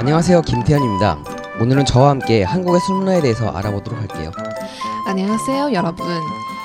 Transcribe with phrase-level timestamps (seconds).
[0.00, 1.18] 안녕하세요 김태현입니다.
[1.60, 4.30] 오늘은 저와 함께 한국의 술 문화에 대해서 알아보도록 할게요.
[5.06, 6.06] 안녕하세요, 여러분.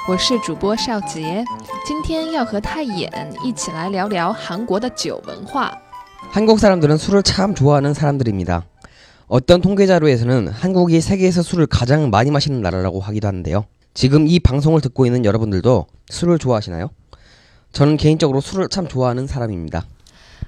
[0.09, 1.43] 我是主播邵杰，
[1.85, 3.09] 今天要和泰妍
[3.43, 5.71] 一起来聊聊韩国的酒文化。
[6.31, 8.63] 한국 사람들은 술을 참 좋아하는 사람들입니다.
[9.27, 13.65] 어떤 통계 자료에서는 한국이 세계에서 술을 가장 많이 마시는 나라라고 하기도 하는데요.
[13.93, 16.89] 지금 이 방송을 듣고 있는 여러분들도 술을 좋아하시나요?
[17.73, 19.85] 저는 개인적으로 술을 참 좋아하는 사람입니다.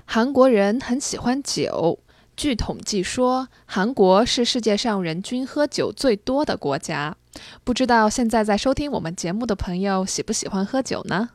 [0.06, 1.98] 韩国人很喜欢酒。
[2.38, 7.16] 据统计说，韩国是世界上人均喝酒最多的国家。
[7.64, 11.30] 不知道现在在收听我们节目的朋友喜不喜欢喝酒呢？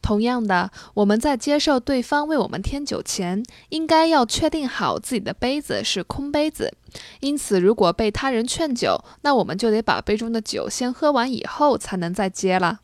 [0.00, 6.72] 同样的，我们在接受对方为我们添酒前，应该要确定好自己的杯子是空杯子。
[7.20, 12.80] 因此，如果被他人劝酒，那我们就得把杯中的酒先喝完以后，才能再接了。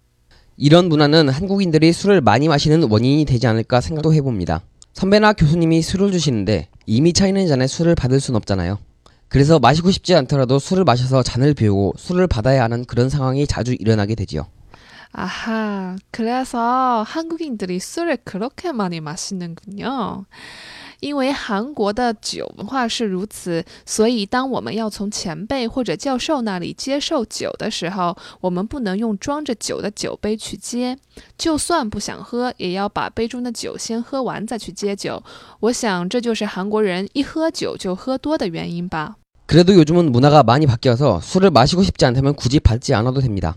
[0.57, 4.63] 이런 문화는 한국인들이 술을 많이 마시는 원인이 되지 않을까 생각도 해봅니다.
[4.95, 8.79] 선배나 교수님이 술을 주시는데 이미 차있는 잔에 술을 받을 순 없잖아요.
[9.29, 14.15] 그래서 마시고 싶지 않더라도 술을 마셔서 잔을 비우고 술을 받아야 하는 그런 상황이 자주 일어나게
[14.15, 14.47] 되지요.
[15.13, 20.27] 아하, 그래서 한국인들이 술을 그렇게 많이 마시는군요.
[21.01, 30.97] 因为韩国的酒文化是如此，所以当我们要从前辈或者教授那里接受酒的时候，我们不能用装着酒的酒杯去接，
[31.37, 35.23] 就算不想喝，也要把杯中的酒先喝完再去接酒。
[35.61, 39.17] 我想这就是韩国人一喝酒就喝多的原因吧。
[39.47, 43.57] 그래도 요즘은 문화가 많이 바뀌어서 술을 마시고 싶지 않다면 굳이 받지 않아도 됩니다.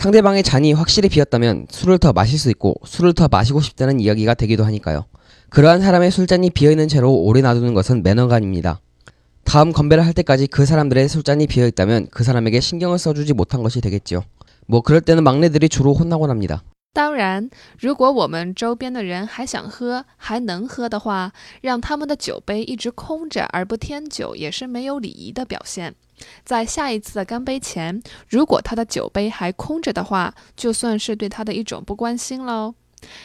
[0.00, 4.64] 상대방의 잔이 확실히 비었다면 술을 더 마실 수 있고 술을 더 마시고 싶다는 이야기가 되기도
[4.64, 5.04] 하니까요.
[5.50, 8.80] 그러한 사람의 술잔이 비어있는 채로 오래 놔두는 것은 매너가 아닙니다.
[9.44, 14.22] 다음 건배를 할 때까지 그 사람들의 술잔이 비어있다면 그 사람에게 신경을 써주지 못한 것이 되겠지요.
[14.66, 16.62] 뭐 그럴 때는 막내들이 주로 혼나곤 합니다.
[16.93, 25.93] 当然，如果我们周边的人还想喝、还能喝的话，让他们的酒杯一直空着而不添酒，也是没有礼仪的表现。
[26.45, 32.75] 在下一次的干杯前，如果他的酒杯还空着的话，就算是对他的一种不关心喽。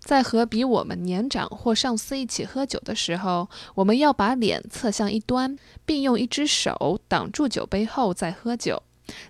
[0.00, 8.82] 在和比我们年长或上司一起喝酒的时候，我们要把脸侧向一端，并用一只手挡住酒杯后再喝酒。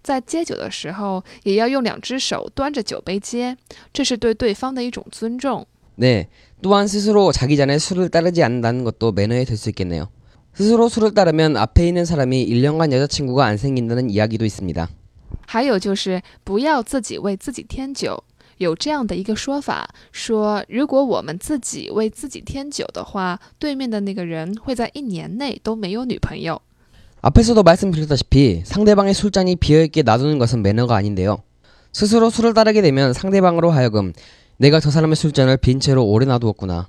[0.02, 3.56] 在接酒的时候，也要用两只手端着酒杯接，
[3.92, 5.66] 这是对对方的一种尊重。
[5.98, 6.28] 네.
[6.62, 10.08] 또한 스스로 자기 잔에 술을 따르지 않는다는 것도 매너에 될 수 있겠네요.
[10.54, 14.88] 스스로 술을 따르면 앞에 있는 사람이 1년간 여자친구가 안 생긴다는 이야기도 있습니다.
[15.46, 18.22] 还有就是不要自己为自己添酒。
[18.60, 26.60] 有这样的一个说法，说如果我们自己为自己添酒的话，对面的那个人会在一年内都没有女朋友。
[27.22, 31.38] 앞에서도 말씀드렸다시피 상대방의 술잔이 비어있게 놔두는 것은 매너가 아닌데요.
[31.92, 34.12] 스스로 술을 따르게 되면 상대방으로 하여금
[34.58, 36.88] 내가 저 사람의 술잔을 빈 채로 오래 놔두었구나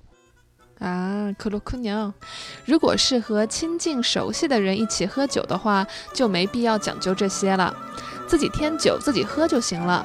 [0.80, 2.12] 啊，그렇군요。
[2.66, 7.74] 如果是和亲近熟悉的人一起喝酒的话，就没必要讲究这些了，
[8.26, 10.04] 自己添酒自己喝就行了。